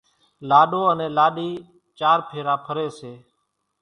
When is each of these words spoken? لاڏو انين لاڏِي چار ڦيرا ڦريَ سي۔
لاڏو 0.49 0.81
انين 0.91 1.11
لاڏِي 1.17 1.49
چار 1.99 2.17
ڦيرا 2.29 2.53
ڦريَ 2.65 2.87
سي۔ 2.99 3.11